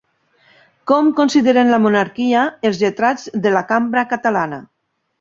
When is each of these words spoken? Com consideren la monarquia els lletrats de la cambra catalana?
Com 0.91 1.11
consideren 1.19 1.69
la 1.75 1.79
monarquia 1.85 2.49
els 2.71 2.83
lletrats 2.87 3.29
de 3.47 3.55
la 3.61 3.67
cambra 3.75 4.09
catalana? 4.17 4.65